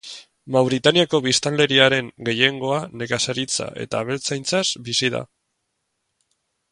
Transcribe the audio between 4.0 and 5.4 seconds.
abeltzaintzaz bizi da.